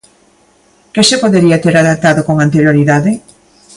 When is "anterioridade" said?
2.37-3.11